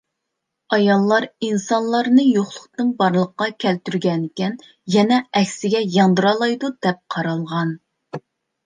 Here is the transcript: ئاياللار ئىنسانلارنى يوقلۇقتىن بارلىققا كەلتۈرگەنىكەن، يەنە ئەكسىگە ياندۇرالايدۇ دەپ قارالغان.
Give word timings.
ئاياللار 0.77 1.27
ئىنسانلارنى 1.47 2.25
يوقلۇقتىن 2.29 2.89
بارلىققا 3.03 3.49
كەلتۈرگەنىكەن، 3.65 4.59
يەنە 4.97 5.21
ئەكسىگە 5.43 5.87
ياندۇرالايدۇ 6.01 6.77
دەپ 6.89 7.03
قارالغان. 7.17 7.81